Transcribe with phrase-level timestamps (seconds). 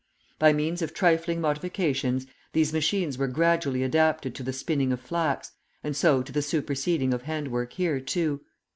[0.39, 5.51] By means of trifling modifications these machines were gradually adapted to the spinning of flax,
[5.83, 8.41] and so to the superseding of hand work here, too.